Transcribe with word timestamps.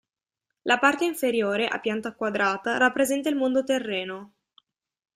La 0.63 0.79
parte 0.81 1.05
inferiore, 1.05 1.67
a 1.67 1.79
pianta 1.79 2.15
quadrata, 2.15 2.77
rappresenta 2.79 3.29
il 3.29 3.35
mondo 3.35 3.63
terreno. 3.63 4.33